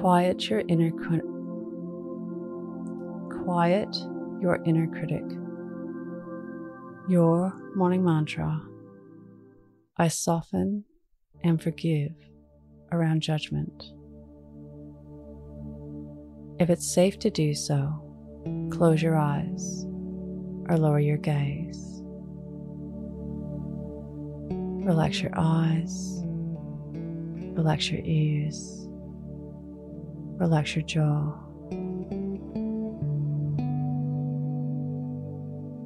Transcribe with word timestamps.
Quiet 0.00 0.48
your 0.48 0.62
inner 0.66 0.90
quiet 3.44 3.94
your 4.40 4.62
inner 4.64 4.86
critic. 4.86 5.24
Your 7.06 7.52
morning 7.74 8.02
mantra 8.02 8.62
I 9.98 10.08
soften 10.08 10.84
and 11.44 11.62
forgive 11.62 12.12
around 12.90 13.20
judgment. 13.20 13.92
If 16.58 16.70
it's 16.70 16.90
safe 16.90 17.18
to 17.18 17.28
do 17.28 17.52
so, 17.52 17.92
close 18.70 19.02
your 19.02 19.18
eyes 19.18 19.84
or 20.70 20.78
lower 20.78 21.00
your 21.00 21.18
gaze. 21.18 22.02
Relax 24.86 25.20
your 25.20 25.32
eyes, 25.36 26.22
relax 27.54 27.90
your 27.90 28.00
ears, 28.04 28.88
relax 30.40 30.74
your 30.74 30.84
jaw. 30.84 31.34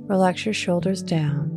Relax 0.07 0.47
your 0.47 0.55
shoulders 0.55 1.03
down 1.03 1.51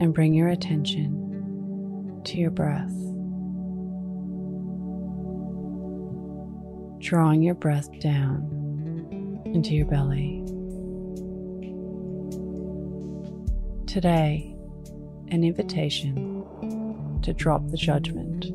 and 0.00 0.14
bring 0.14 0.32
your 0.32 0.48
attention 0.48 2.22
to 2.24 2.38
your 2.38 2.50
breath. 2.50 2.90
Drawing 7.00 7.42
your 7.42 7.54
breath 7.54 7.90
down 8.00 9.42
into 9.44 9.74
your 9.74 9.86
belly. 9.86 10.38
Today, 13.86 14.56
an 15.28 15.44
invitation 15.44 17.20
to 17.20 17.34
drop 17.34 17.68
the 17.68 17.76
judgment. 17.76 18.51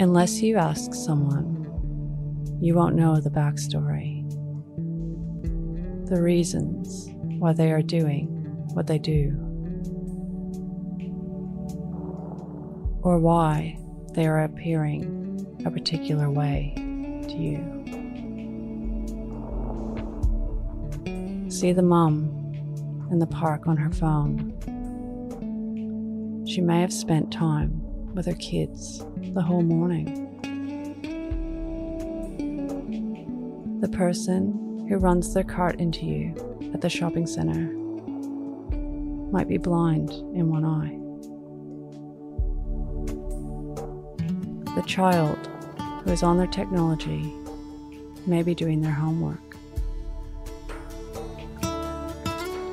Unless 0.00 0.42
you 0.42 0.56
ask 0.56 0.92
someone, 0.92 1.52
you 2.60 2.74
won't 2.74 2.96
know 2.96 3.20
the 3.20 3.30
backstory, 3.30 4.28
the 6.08 6.20
reasons 6.20 7.08
why 7.38 7.52
they 7.52 7.70
are 7.70 7.80
doing 7.80 8.26
what 8.74 8.88
they 8.88 8.98
do, 8.98 9.30
or 13.02 13.20
why 13.20 13.78
they 14.14 14.26
are 14.26 14.42
appearing 14.42 15.46
a 15.64 15.70
particular 15.70 16.28
way 16.28 16.72
to 16.76 17.36
you. 17.36 17.60
See 21.50 21.72
the 21.72 21.82
mum 21.82 23.08
in 23.12 23.20
the 23.20 23.28
park 23.28 23.68
on 23.68 23.76
her 23.76 23.92
phone. 23.92 24.52
She 26.48 26.60
may 26.60 26.80
have 26.80 26.92
spent 26.92 27.32
time 27.32 27.80
with 28.14 28.26
her 28.26 28.34
kids 28.34 29.04
the 29.34 29.42
whole 29.42 29.62
morning. 29.62 30.20
The 33.80 33.88
person 33.88 34.86
who 34.88 34.96
runs 34.96 35.34
their 35.34 35.44
cart 35.44 35.80
into 35.80 36.06
you 36.06 36.70
at 36.72 36.80
the 36.80 36.88
shopping 36.88 37.26
center 37.26 37.72
might 39.32 39.48
be 39.48 39.58
blind 39.58 40.10
in 40.10 40.48
one 40.48 40.64
eye. 40.64 41.00
The 44.76 44.82
child 44.82 45.38
who 46.04 46.12
is 46.12 46.22
on 46.22 46.38
their 46.38 46.46
technology 46.46 47.32
may 48.26 48.42
be 48.42 48.54
doing 48.54 48.80
their 48.80 48.92
homework. 48.92 49.40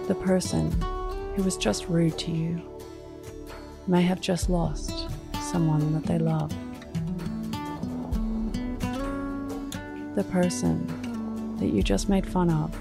The 0.07 0.15
person 0.23 0.71
who 1.35 1.43
was 1.43 1.57
just 1.57 1.87
rude 1.87 2.17
to 2.19 2.31
you 2.31 2.61
may 3.87 4.01
have 4.03 4.21
just 4.21 4.49
lost 4.49 5.00
someone 5.51 5.91
that 5.91 6.03
they 6.03 6.17
love. 6.17 6.49
The 10.15 10.23
person 10.31 10.87
that 11.59 11.67
you 11.67 11.83
just 11.83 12.07
made 12.07 12.25
fun 12.25 12.49
of 12.49 12.73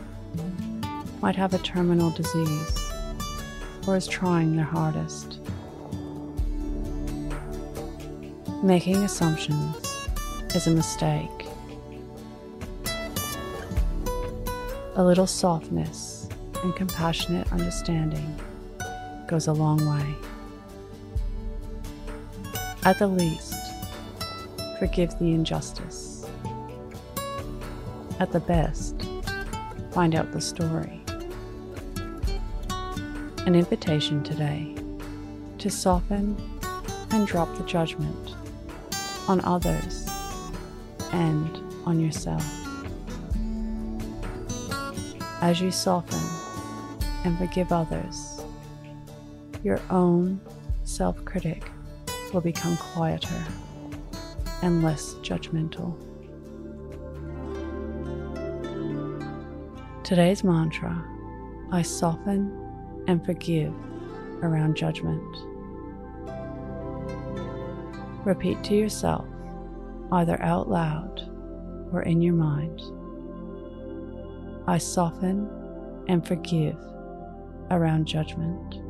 might 1.21 1.35
have 1.35 1.53
a 1.53 1.59
terminal 1.59 2.11
disease 2.11 2.93
or 3.89 3.97
is 3.97 4.07
trying 4.07 4.55
their 4.55 4.65
hardest. 4.65 5.41
Making 8.63 8.99
assumptions 8.99 10.09
is 10.55 10.69
a 10.69 10.71
mistake. 10.71 11.47
A 14.95 15.03
little 15.03 15.27
softness 15.27 16.29
and 16.63 16.77
compassionate 16.77 17.51
understanding 17.53 18.39
goes 19.27 19.49
a 19.49 19.53
long 19.53 19.85
way. 19.85 20.15
At 22.83 22.99
the 22.99 23.09
least, 23.09 23.55
forgive 24.79 25.19
the 25.19 25.33
injustice. 25.33 26.25
At 28.19 28.33
the 28.33 28.41
best, 28.41 29.07
find 29.91 30.15
out 30.15 30.33
the 30.33 30.41
story. 30.41 31.03
An 33.45 33.55
invitation 33.55 34.23
today 34.23 34.75
to 35.59 35.69
soften 35.69 36.35
and 37.11 37.27
drop 37.27 37.55
the 37.59 37.65
judgment 37.65 38.35
on 39.29 39.43
others 39.45 40.09
and 41.13 41.59
on 41.85 42.01
yourself. 42.01 42.47
As 45.43 45.61
you 45.61 45.71
soften 45.71 46.19
and 47.27 47.37
forgive 47.37 47.73
others, 47.73 48.43
your 49.63 49.83
own 49.91 50.41
self 50.85 51.23
critic 51.27 51.71
will 52.33 52.41
become 52.41 52.77
quieter 52.77 53.45
and 54.63 54.83
less 54.83 55.15
judgmental. 55.23 55.97
Today's 60.05 60.43
mantra 60.43 61.05
I 61.73 61.83
soften 61.83 63.05
and 63.07 63.25
forgive 63.25 63.73
around 64.43 64.77
judgment. 64.77 65.37
Repeat 68.25 68.63
to 68.65 68.75
yourself, 68.75 69.27
either 70.13 70.41
out 70.43 70.69
loud 70.69 71.29
or 71.93 72.03
in 72.03 72.21
your 72.21 72.35
mind 72.35 72.81
I 74.67 74.79
soften 74.79 75.49
and 76.09 76.27
forgive 76.27 76.77
around 77.71 78.07
judgment. 78.07 78.90